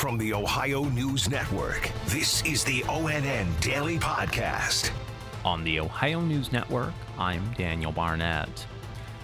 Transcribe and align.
From 0.00 0.16
the 0.16 0.32
Ohio 0.32 0.84
News 0.84 1.28
Network, 1.28 1.90
this 2.06 2.42
is 2.46 2.64
the 2.64 2.80
ONN 2.84 3.60
Daily 3.60 3.98
Podcast. 3.98 4.92
On 5.44 5.62
the 5.62 5.78
Ohio 5.78 6.22
News 6.22 6.52
Network, 6.52 6.94
I'm 7.18 7.52
Daniel 7.52 7.92
Barnett. 7.92 8.66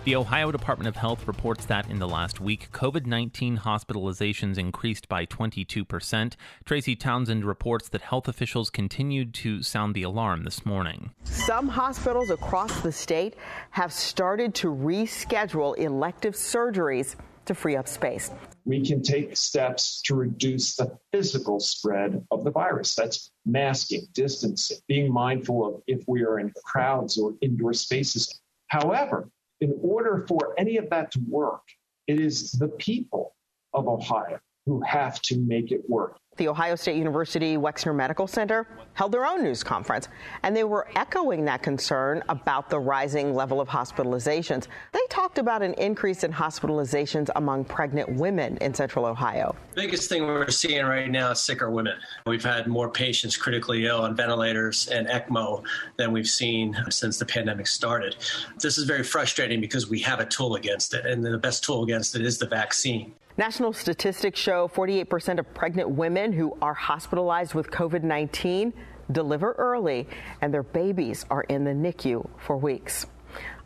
The 0.04 0.16
Ohio 0.16 0.52
Department 0.52 0.86
of 0.86 0.94
Health 0.94 1.26
reports 1.26 1.64
that 1.64 1.88
in 1.88 1.98
the 1.98 2.06
last 2.06 2.42
week, 2.42 2.70
COVID 2.72 3.06
19 3.06 3.56
hospitalizations 3.56 4.58
increased 4.58 5.08
by 5.08 5.24
22%. 5.24 6.34
Tracy 6.66 6.94
Townsend 6.94 7.46
reports 7.46 7.88
that 7.88 8.02
health 8.02 8.28
officials 8.28 8.68
continued 8.68 9.32
to 9.32 9.62
sound 9.62 9.94
the 9.94 10.02
alarm 10.02 10.44
this 10.44 10.66
morning. 10.66 11.10
Some 11.24 11.68
hospitals 11.68 12.28
across 12.28 12.82
the 12.82 12.92
state 12.92 13.34
have 13.70 13.94
started 13.94 14.54
to 14.56 14.68
reschedule 14.68 15.78
elective 15.78 16.34
surgeries 16.34 17.16
to 17.46 17.54
free 17.54 17.76
up 17.76 17.88
space. 17.88 18.30
We 18.64 18.84
can 18.84 19.02
take 19.02 19.36
steps 19.36 20.02
to 20.02 20.14
reduce 20.14 20.76
the 20.76 20.98
physical 21.12 21.60
spread 21.60 22.24
of 22.30 22.44
the 22.44 22.50
virus. 22.50 22.94
That's 22.94 23.30
masking, 23.44 24.06
distancing, 24.12 24.78
being 24.88 25.12
mindful 25.12 25.66
of 25.66 25.82
if 25.86 26.04
we 26.06 26.22
are 26.24 26.38
in 26.38 26.52
crowds 26.64 27.18
or 27.18 27.34
indoor 27.40 27.72
spaces. 27.72 28.40
However, 28.68 29.30
in 29.60 29.74
order 29.80 30.26
for 30.28 30.54
any 30.58 30.76
of 30.76 30.90
that 30.90 31.10
to 31.12 31.20
work, 31.28 31.62
it 32.06 32.20
is 32.20 32.52
the 32.52 32.68
people 32.68 33.34
of 33.72 33.88
Ohio 33.88 34.38
who 34.66 34.80
have 34.82 35.22
to 35.22 35.38
make 35.38 35.70
it 35.70 35.88
work. 35.88 36.18
The 36.36 36.48
Ohio 36.48 36.74
State 36.74 36.96
University 36.96 37.56
Wexner 37.56 37.94
Medical 37.94 38.26
Center 38.26 38.66
held 38.92 39.12
their 39.12 39.24
own 39.24 39.42
news 39.42 39.64
conference, 39.64 40.08
and 40.42 40.54
they 40.54 40.64
were 40.64 40.86
echoing 40.94 41.46
that 41.46 41.62
concern 41.62 42.22
about 42.28 42.68
the 42.68 42.78
rising 42.78 43.34
level 43.34 43.58
of 43.58 43.68
hospitalizations. 43.68 44.66
They 44.92 45.00
talked 45.08 45.38
about 45.38 45.62
an 45.62 45.72
increase 45.74 46.24
in 46.24 46.32
hospitalizations 46.32 47.30
among 47.36 47.64
pregnant 47.64 48.10
women 48.10 48.58
in 48.58 48.74
central 48.74 49.06
Ohio. 49.06 49.56
biggest 49.74 50.10
thing 50.10 50.26
we're 50.26 50.50
seeing 50.50 50.84
right 50.84 51.10
now 51.10 51.30
is 51.30 51.40
sicker 51.40 51.70
women. 51.70 51.94
We've 52.26 52.44
had 52.44 52.66
more 52.66 52.90
patients 52.90 53.36
critically 53.36 53.86
ill 53.86 54.02
on 54.02 54.14
ventilators 54.14 54.88
and 54.88 55.06
ECMO 55.06 55.64
than 55.96 56.12
we've 56.12 56.28
seen 56.28 56.76
since 56.90 57.18
the 57.18 57.26
pandemic 57.26 57.66
started. 57.66 58.16
This 58.58 58.76
is 58.76 58.84
very 58.84 59.04
frustrating 59.04 59.60
because 59.60 59.88
we 59.88 60.00
have 60.00 60.20
a 60.20 60.26
tool 60.26 60.56
against 60.56 60.92
it, 60.92 61.06
and 61.06 61.24
the 61.24 61.38
best 61.38 61.64
tool 61.64 61.82
against 61.84 62.14
it 62.14 62.22
is 62.22 62.36
the 62.36 62.46
vaccine. 62.46 63.14
National 63.38 63.74
statistics 63.74 64.40
show 64.40 64.66
48% 64.66 65.38
of 65.38 65.52
pregnant 65.52 65.90
women 65.90 66.32
who 66.32 66.56
are 66.62 66.72
hospitalized 66.72 67.52
with 67.52 67.70
COVID 67.70 68.02
19 68.02 68.72
deliver 69.12 69.52
early, 69.52 70.08
and 70.40 70.52
their 70.52 70.62
babies 70.62 71.26
are 71.28 71.42
in 71.42 71.62
the 71.62 71.70
NICU 71.70 72.26
for 72.38 72.56
weeks. 72.56 73.06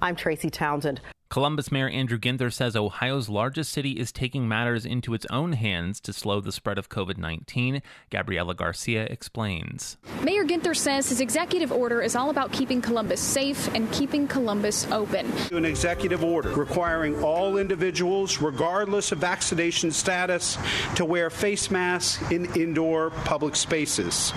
I'm 0.02 0.16
Tracy 0.16 0.50
Townsend. 0.50 1.00
Columbus 1.30 1.70
Mayor 1.70 1.88
Andrew 1.88 2.18
Ginther 2.18 2.52
says 2.52 2.74
Ohio's 2.74 3.28
largest 3.28 3.70
city 3.70 3.92
is 3.92 4.10
taking 4.10 4.48
matters 4.48 4.84
into 4.84 5.14
its 5.14 5.24
own 5.30 5.52
hands 5.52 6.00
to 6.00 6.12
slow 6.12 6.40
the 6.40 6.50
spread 6.50 6.76
of 6.76 6.88
COVID 6.88 7.18
19. 7.18 7.82
Gabriela 8.10 8.52
Garcia 8.52 9.04
explains. 9.04 9.96
Mayor 10.24 10.44
Ginther 10.44 10.76
says 10.76 11.08
his 11.08 11.20
executive 11.20 11.70
order 11.70 12.02
is 12.02 12.16
all 12.16 12.30
about 12.30 12.50
keeping 12.50 12.82
Columbus 12.82 13.20
safe 13.20 13.72
and 13.76 13.88
keeping 13.92 14.26
Columbus 14.26 14.90
open. 14.90 15.30
An 15.52 15.64
executive 15.64 16.24
order 16.24 16.50
requiring 16.50 17.22
all 17.22 17.58
individuals, 17.58 18.42
regardless 18.42 19.12
of 19.12 19.18
vaccination 19.18 19.92
status, 19.92 20.58
to 20.96 21.04
wear 21.04 21.30
face 21.30 21.70
masks 21.70 22.28
in 22.32 22.46
indoor 22.56 23.10
public 23.10 23.54
spaces. 23.54 24.32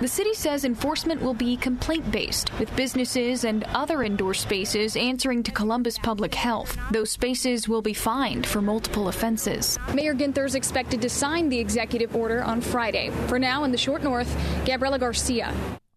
The 0.00 0.06
city 0.06 0.32
says 0.32 0.64
enforcement 0.64 1.20
will 1.20 1.34
be 1.34 1.56
complaint 1.56 2.08
based, 2.12 2.56
with 2.60 2.74
businesses 2.76 3.42
and 3.42 3.64
other 3.74 4.04
indoor 4.04 4.32
spaces 4.32 4.96
answering 4.96 5.42
to 5.42 5.50
Columbus 5.50 5.98
Public 5.98 6.36
Health. 6.36 6.78
Those 6.92 7.10
spaces 7.10 7.68
will 7.68 7.82
be 7.82 7.94
fined 7.94 8.46
for 8.46 8.62
multiple 8.62 9.08
offenses. 9.08 9.76
Mayor 9.92 10.14
Ginther 10.14 10.46
is 10.46 10.54
expected 10.54 11.02
to 11.02 11.08
sign 11.08 11.48
the 11.48 11.58
executive 11.58 12.14
order 12.14 12.44
on 12.44 12.60
Friday. 12.60 13.10
For 13.26 13.40
now, 13.40 13.64
in 13.64 13.72
the 13.72 13.76
short 13.76 14.04
north, 14.04 14.32
Gabriela 14.64 15.00
Garcia. 15.00 15.52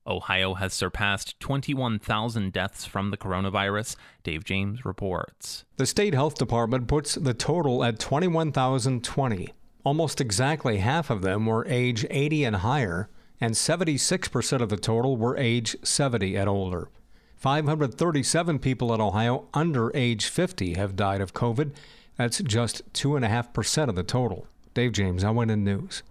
Ohio 0.07 0.55
has 0.55 0.73
surpassed 0.73 1.39
21,000 1.39 2.51
deaths 2.51 2.85
from 2.85 3.11
the 3.11 3.17
coronavirus. 3.17 3.97
Dave 4.23 4.43
James 4.43 4.83
reports. 4.83 5.63
The 5.77 5.85
state 5.85 6.15
health 6.15 6.39
department 6.39 6.87
puts 6.87 7.13
the 7.13 7.35
total 7.35 7.83
at 7.83 7.99
21,020. 7.99 9.53
Almost 9.83 10.19
exactly 10.19 10.77
half 10.77 11.11
of 11.11 11.21
them 11.21 11.45
were 11.45 11.67
age 11.67 12.03
80 12.09 12.45
and 12.45 12.55
higher, 12.57 13.07
and 13.41 13.55
76% 13.55 14.61
of 14.61 14.69
the 14.69 14.77
total 14.77 15.17
were 15.17 15.35
age 15.35 15.75
70 15.83 16.35
and 16.35 16.47
older. 16.47 16.89
537 17.37 18.59
people 18.59 18.93
in 18.93 19.01
Ohio 19.01 19.47
under 19.53 19.91
age 19.97 20.27
50 20.27 20.75
have 20.75 20.95
died 20.95 21.21
of 21.21 21.33
COVID. 21.33 21.71
That's 22.15 22.37
just 22.37 22.93
2.5% 22.93 23.89
of 23.89 23.95
the 23.95 24.03
total. 24.03 24.45
Dave 24.75 24.91
James, 24.91 25.23
ONN 25.23 25.63
News. 25.63 26.03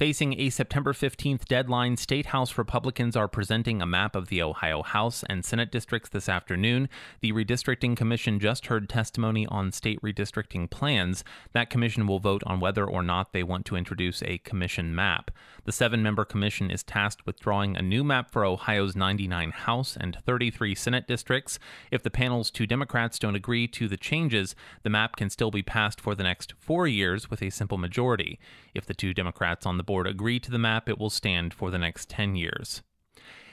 Facing 0.00 0.40
a 0.40 0.48
September 0.48 0.94
15th 0.94 1.44
deadline, 1.44 1.94
State 1.98 2.24
House 2.24 2.56
Republicans 2.56 3.16
are 3.16 3.28
presenting 3.28 3.82
a 3.82 3.86
map 3.86 4.16
of 4.16 4.28
the 4.28 4.40
Ohio 4.40 4.82
House 4.82 5.22
and 5.28 5.44
Senate 5.44 5.70
districts 5.70 6.08
this 6.08 6.26
afternoon. 6.26 6.88
The 7.20 7.32
Redistricting 7.32 7.98
Commission 7.98 8.40
just 8.40 8.68
heard 8.68 8.88
testimony 8.88 9.46
on 9.48 9.72
state 9.72 10.00
redistricting 10.00 10.70
plans. 10.70 11.22
That 11.52 11.68
commission 11.68 12.06
will 12.06 12.18
vote 12.18 12.42
on 12.46 12.60
whether 12.60 12.86
or 12.86 13.02
not 13.02 13.34
they 13.34 13.42
want 13.42 13.66
to 13.66 13.76
introduce 13.76 14.22
a 14.22 14.38
commission 14.38 14.94
map. 14.94 15.30
The 15.66 15.72
seven 15.72 16.02
member 16.02 16.24
commission 16.24 16.70
is 16.70 16.82
tasked 16.82 17.26
with 17.26 17.38
drawing 17.38 17.76
a 17.76 17.82
new 17.82 18.02
map 18.02 18.30
for 18.30 18.42
Ohio's 18.42 18.96
99 18.96 19.50
House 19.50 19.98
and 20.00 20.16
33 20.24 20.74
Senate 20.74 21.06
districts. 21.06 21.58
If 21.90 22.02
the 22.02 22.10
panel's 22.10 22.50
two 22.50 22.66
Democrats 22.66 23.18
don't 23.18 23.36
agree 23.36 23.68
to 23.68 23.86
the 23.86 23.98
changes, 23.98 24.56
the 24.82 24.88
map 24.88 25.16
can 25.16 25.28
still 25.28 25.50
be 25.50 25.62
passed 25.62 26.00
for 26.00 26.14
the 26.14 26.22
next 26.22 26.54
four 26.58 26.86
years 26.86 27.28
with 27.28 27.42
a 27.42 27.50
simple 27.50 27.76
majority. 27.76 28.40
If 28.74 28.86
the 28.86 28.94
two 28.94 29.12
Democrats 29.12 29.66
on 29.66 29.76
the 29.76 29.89
board 29.90 30.06
agree 30.06 30.38
to 30.38 30.52
the 30.52 30.58
map, 30.58 30.88
it 30.88 31.00
will 31.00 31.10
stand 31.10 31.52
for 31.52 31.68
the 31.68 31.78
next 31.78 32.08
10 32.08 32.36
years. 32.36 32.80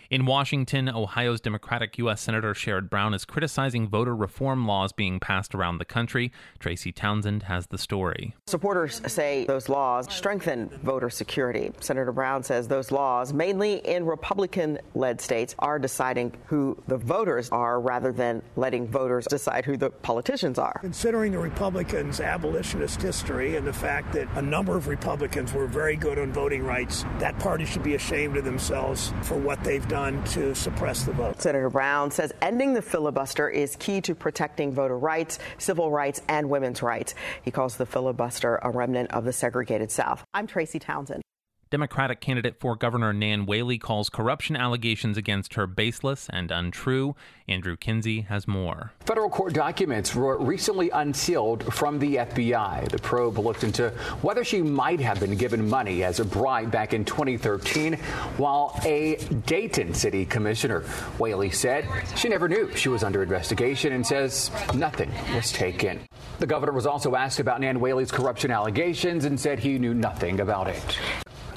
In 0.09 0.25
Washington, 0.25 0.87
Ohio's 0.87 1.41
Democratic 1.41 1.97
U.S. 1.97 2.21
Senator 2.21 2.53
Sherrod 2.53 2.89
Brown 2.89 3.13
is 3.13 3.25
criticizing 3.25 3.89
voter 3.89 4.15
reform 4.15 4.65
laws 4.65 4.93
being 4.93 5.19
passed 5.19 5.53
around 5.53 5.79
the 5.79 5.85
country. 5.85 6.31
Tracy 6.59 6.93
Townsend 6.93 7.43
has 7.43 7.67
the 7.67 7.77
story. 7.77 8.33
Supporters 8.47 9.01
say 9.05 9.43
those 9.47 9.67
laws 9.67 10.07
strengthen 10.13 10.69
voter 10.81 11.09
security. 11.09 11.73
Senator 11.81 12.13
Brown 12.13 12.41
says 12.43 12.69
those 12.69 12.89
laws, 12.89 13.33
mainly 13.33 13.85
in 13.85 14.05
Republican 14.05 14.79
led 14.95 15.19
states, 15.19 15.55
are 15.59 15.77
deciding 15.77 16.33
who 16.45 16.81
the 16.87 16.97
voters 16.97 17.49
are 17.49 17.81
rather 17.81 18.13
than 18.13 18.41
letting 18.55 18.87
voters 18.87 19.25
decide 19.25 19.65
who 19.65 19.75
the 19.75 19.89
politicians 19.89 20.57
are. 20.57 20.79
Considering 20.79 21.33
the 21.33 21.39
Republicans' 21.39 22.21
abolitionist 22.21 23.01
history 23.01 23.57
and 23.57 23.67
the 23.67 23.73
fact 23.73 24.13
that 24.13 24.29
a 24.35 24.41
number 24.41 24.77
of 24.77 24.87
Republicans 24.87 25.51
were 25.51 25.67
very 25.67 25.97
good 25.97 26.17
on 26.17 26.31
voting 26.31 26.63
rights, 26.63 27.03
that 27.19 27.37
party 27.39 27.65
should 27.65 27.83
be 27.83 27.95
ashamed 27.95 28.37
of 28.37 28.45
themselves 28.45 29.13
for 29.23 29.35
what 29.35 29.61
they've 29.65 29.85
done 29.89 29.96
to 29.97 30.53
suppress 30.53 31.03
the 31.03 31.11
vote. 31.11 31.41
Senator 31.41 31.69
Brown 31.69 32.11
says 32.11 32.31
ending 32.41 32.73
the 32.73 32.81
filibuster 32.81 33.49
is 33.49 33.75
key 33.77 33.99
to 34.01 34.13
protecting 34.13 34.71
voter 34.71 34.97
rights, 34.97 35.39
civil 35.57 35.91
rights, 35.91 36.21
and 36.27 36.49
women's 36.49 36.81
rights. 36.83 37.15
He 37.41 37.51
calls 37.51 37.77
the 37.77 37.85
filibuster 37.85 38.59
a 38.61 38.69
remnant 38.69 39.11
of 39.11 39.25
the 39.25 39.33
segregated 39.33 39.91
South. 39.91 40.23
I'm 40.33 40.45
Tracy 40.45 40.79
Townsend. 40.79 41.23
Democratic 41.69 42.21
candidate 42.21 42.59
for 42.59 42.75
Governor 42.75 43.13
Nan 43.13 43.45
Whaley 43.45 43.77
calls 43.77 44.09
corruption 44.09 44.55
allegations 44.55 45.17
against 45.17 45.55
her 45.55 45.67
baseless 45.67 46.27
and 46.31 46.51
untrue. 46.51 47.15
Andrew 47.47 47.77
Kinsey 47.77 48.21
has 48.21 48.47
more. 48.47 48.93
Federal 49.05 49.29
court 49.29 49.53
documents 49.53 50.15
were 50.15 50.37
recently 50.37 50.89
unsealed 50.89 51.73
from 51.73 51.99
the 51.99 52.15
FBI. 52.15 52.89
The 52.89 52.99
probe 52.99 53.37
looked 53.37 53.63
into 53.63 53.89
whether 54.21 54.43
she 54.43 54.61
might 54.61 54.99
have 54.99 55.19
been 55.19 55.35
given 55.35 55.69
money 55.69 56.03
as 56.03 56.19
a 56.19 56.25
bribe 56.25 56.71
back 56.71 56.93
in 56.93 57.05
2013, 57.05 57.93
while 58.37 58.79
a 58.85 59.15
Dayton 59.45 59.93
city 59.93 60.25
commissioner, 60.25 60.81
Whaley, 61.19 61.51
said 61.51 61.87
she 62.15 62.29
never 62.29 62.47
knew 62.47 62.73
she 62.75 62.89
was 62.89 63.03
under 63.03 63.23
investigation 63.23 63.93
and 63.93 64.05
says 64.05 64.51
nothing 64.73 65.11
was 65.33 65.51
taken. 65.51 65.99
The 66.39 66.47
governor 66.47 66.71
was 66.73 66.85
also 66.85 67.15
asked 67.15 67.39
about 67.39 67.61
Nan 67.61 67.79
Whaley's 67.79 68.11
corruption 68.11 68.51
allegations 68.51 69.25
and 69.25 69.39
said 69.39 69.59
he 69.59 69.79
knew 69.79 69.93
nothing 69.93 70.39
about 70.39 70.67
it. 70.67 70.99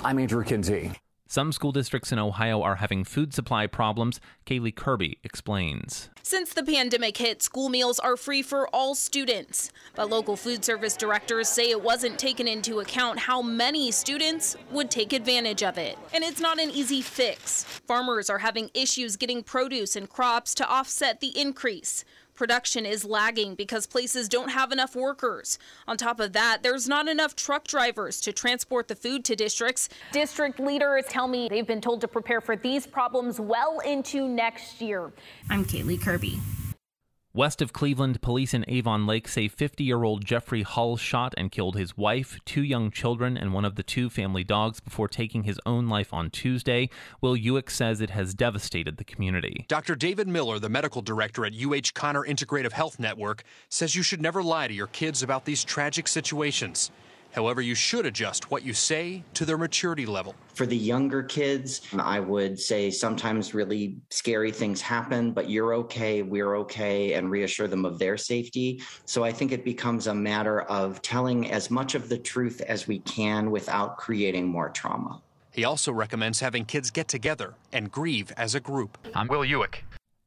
I'm 0.03 0.19
Andrew 0.19 0.43
Kinsey. 0.43 0.93
Some 1.27 1.53
school 1.53 1.73
districts 1.73 2.11
in 2.11 2.19
Ohio 2.19 2.63
are 2.63 2.77
having 2.77 3.05
food 3.05 3.35
supply 3.35 3.67
problems. 3.67 4.19
Kaylee 4.47 4.75
Kirby 4.75 5.19
explains. 5.23 6.09
Since 6.23 6.55
the 6.55 6.63
pandemic 6.63 7.19
hit, 7.19 7.43
school 7.43 7.69
meals 7.69 8.01
are 8.01 8.17
free 8.17 8.43
for 8.43 8.67
all 8.69 8.95
students. 8.95 9.71
But 9.95 10.09
local 10.09 10.37
food 10.37 10.65
service 10.65 10.97
directors 10.97 11.49
say 11.49 11.71
it 11.71 11.83
wasn't 11.83 12.19
taken 12.19 12.49
into 12.49 12.81
account 12.81 13.19
how 13.19 13.43
many 13.43 13.93
students 13.93 14.57
would 14.71 14.91
take 14.91 15.13
advantage 15.13 15.63
of 15.63 15.77
it. 15.77 15.99
And 16.15 16.25
it's 16.25 16.41
not 16.41 16.59
an 16.59 16.71
easy 16.71 17.03
fix. 17.03 17.65
Farmers 17.87 18.31
are 18.31 18.39
having 18.39 18.71
issues 18.73 19.17
getting 19.17 19.43
produce 19.43 19.97
and 19.97 20.09
crops 20.09 20.55
to 20.55 20.69
offset 20.69 21.21
the 21.21 21.39
increase. 21.39 22.05
Production 22.41 22.87
is 22.87 23.05
lagging 23.05 23.55
because 23.55 23.87
places 23.87 24.27
don't 24.27 24.49
have 24.49 24.73
enough 24.73 24.97
workers. 24.97 25.59
On 25.87 25.99
top 25.99 26.21
of 26.21 26.33
that, 26.33 26.63
there's 26.63 26.89
not 26.89 27.07
enough 27.07 27.37
truck 27.37 27.69
drivers 27.69 28.19
to 28.23 28.33
transport 28.33 28.89
the 28.89 28.97
food 28.97 29.27
to 29.27 29.37
districts. 29.37 29.91
District 30.11 30.59
leaders 30.59 31.05
tell 31.11 31.29
me 31.29 31.51
they've 31.51 31.67
been 31.67 31.83
told 31.83 32.01
to 32.01 32.09
prepare 32.09 32.41
for 32.41 32.57
these 32.57 32.87
problems 32.87 33.39
well 33.39 33.81
into 33.81 34.27
next 34.27 34.81
year. 34.81 35.13
I'm 35.51 35.67
Kaylee 35.67 36.01
Kirby. 36.01 36.41
West 37.33 37.63
of 37.63 37.73
Cleveland, 37.73 38.21
police 38.23 38.53
in 38.53 38.65
Avon 38.67 39.07
Lake 39.07 39.29
say 39.29 39.47
50 39.47 39.85
year 39.85 40.03
old 40.03 40.25
Jeffrey 40.25 40.63
Hull 40.63 40.97
shot 40.97 41.33
and 41.37 41.53
killed 41.53 41.77
his 41.77 41.97
wife, 41.97 42.41
two 42.45 42.65
young 42.65 42.91
children, 42.91 43.37
and 43.37 43.55
one 43.55 43.65
of 43.65 43.77
the 43.77 43.85
two 43.85 44.11
family 44.11 44.43
dogs 44.43 44.81
before 44.81 45.07
taking 45.07 45.45
his 45.45 45.61
own 45.65 45.89
life 45.89 46.13
on 46.13 46.31
Tuesday. 46.31 46.91
Will 47.21 47.37
Ujek 47.37 47.71
says 47.71 48.01
it 48.01 48.11
has 48.11 48.35
devastated 48.35 48.97
the 48.97 49.05
community. 49.05 49.65
Dr. 49.69 49.95
David 49.95 50.27
Miller, 50.27 50.59
the 50.59 50.69
medical 50.69 51.03
director 51.03 51.47
at 51.47 51.55
UH 51.55 51.93
Connor 51.95 52.25
Integrative 52.25 52.73
Health 52.73 52.99
Network, 52.99 53.45
says 53.69 53.95
you 53.95 54.03
should 54.03 54.21
never 54.21 54.43
lie 54.43 54.67
to 54.67 54.75
your 54.75 54.89
kids 54.89 55.23
about 55.23 55.45
these 55.45 55.63
tragic 55.63 56.09
situations. 56.09 56.91
However, 57.33 57.61
you 57.61 57.75
should 57.75 58.07
adjust 58.07 58.51
what 58.51 58.65
you 58.65 58.73
say 58.73 59.23
to 59.35 59.45
their 59.45 59.59
maturity 59.59 60.07
level. 60.07 60.35
For 60.55 60.67
the 60.67 60.77
younger 60.77 61.23
kids, 61.23 61.81
I 61.99 62.21
would 62.21 62.59
say 62.59 62.91
sometimes 62.91 63.55
really 63.55 63.97
scary 64.11 64.51
things 64.51 64.81
happen, 64.81 65.33
but 65.33 65.49
you're 65.49 65.75
okay, 65.75 66.23
we're 66.23 66.57
okay, 66.57 67.15
and 67.15 67.31
reassure 67.31 67.69
them 67.69 67.85
of 67.85 67.99
their 67.99 68.17
safety. 68.17 68.83
So 69.05 69.25
I 69.25 69.33
think 69.33 69.53
it 69.53 69.65
becomes 69.65 70.07
a 70.07 70.15
matter 70.15 70.63
of 70.63 71.01
telling 71.03 71.51
as 71.51 71.71
much 71.71 71.95
of 71.95 72.09
the 72.09 72.19
truth 72.19 72.61
as 72.63 72.87
we 72.87 72.99
can 73.01 73.51
without 73.51 73.97
creating 73.97 74.47
more 74.47 74.71
trauma. 74.71 75.23
He 75.53 75.65
also 75.65 75.93
recommends 75.93 76.41
having 76.41 76.65
kids 76.65 76.91
get 76.91 77.09
together 77.09 77.55
and 77.73 77.91
grieve 77.91 78.33
as 78.37 78.55
a 78.55 78.61
group. 78.61 78.99
I'm 79.15 79.29
Will 79.29 79.41
Ujek. 79.41 79.81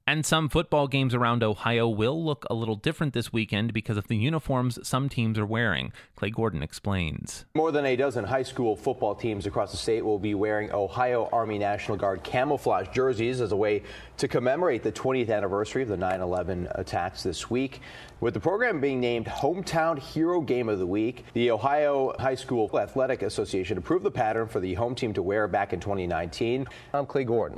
And 0.06 0.26
some 0.26 0.50
football 0.50 0.90
games 0.90 1.16
around 1.16 1.44
Ohio 1.44 1.88
will 1.88 2.22
look 2.22 2.46
a 2.50 2.54
little 2.54 2.76
different 2.76 3.14
this 3.14 3.32
weekend 3.32 3.72
because 3.72 3.96
of 3.96 4.10
the 4.10 4.18
uniforms 4.18 4.78
some 4.86 5.08
teams 5.08 5.40
are 5.40 5.46
wearing. 5.46 5.94
Clay 6.18 6.30
Gordon 6.30 6.62
explains. 6.62 7.46
More 7.56 7.72
than 7.72 7.86
a 7.86 7.96
dozen 7.96 8.26
high 8.26 8.44
school 8.44 8.76
football 8.76 9.16
teams 9.16 9.46
across 9.46 9.72
the 9.72 9.78
state 9.78 10.04
will 10.04 10.20
be 10.20 10.36
wearing 10.36 10.74
Ohio 10.74 11.30
Army 11.32 11.58
National 11.58 11.96
Guard 11.96 12.22
camouflage 12.22 12.90
jerseys 12.90 13.40
as 13.40 13.54
a 13.54 13.56
way 13.56 13.84
to 14.18 14.28
commemorate 14.28 14.84
the 14.84 14.92
20th 14.92 15.30
anniversary 15.30 15.84
of 15.84 15.88
the 15.88 15.96
9 15.96 16.20
11 16.20 16.68
attacks 16.76 17.24
this 17.24 17.50
week. 17.50 17.80
With 18.20 18.34
the 18.34 18.42
program 18.42 18.82
being 18.82 19.00
named 19.00 19.28
Hometown 19.28 19.98
Hero 19.98 20.42
Game 20.42 20.68
of 20.68 20.80
the 20.80 20.88
Week, 20.88 21.24
the 21.32 21.50
Ohio 21.50 22.14
High 22.20 22.36
School 22.36 22.70
Athletic 22.78 23.22
Association 23.22 23.78
approved 23.78 24.04
the 24.04 24.12
pattern 24.12 24.50
for 24.50 24.60
the 24.60 24.74
home 24.74 24.96
team 24.96 25.14
to 25.14 25.24
wear 25.24 25.48
back 25.48 25.72
in 25.72 25.80
2019. 25.80 26.68
I'm 26.94 27.06
Clay 27.06 27.24
Gordon. 27.24 27.58